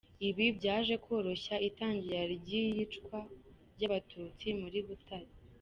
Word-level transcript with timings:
Ibi 0.27 0.45
byaje 0.57 0.93
koroshya 1.05 1.55
itangira 1.69 2.21
ry’iyicwa 2.35 3.17
ry’Abatutsi 3.73 4.47
muri 4.61 4.79
Butare. 4.87 5.31